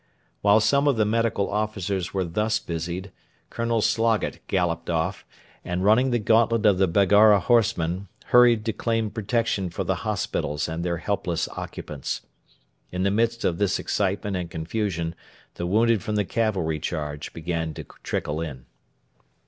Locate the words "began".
17.31-17.75